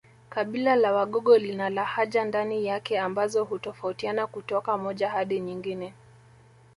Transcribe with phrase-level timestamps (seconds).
[0.29, 5.93] Kabila la Wagogo lina lahaja ndani yake ambazo hutofautiana kutoka moja hadi nyingine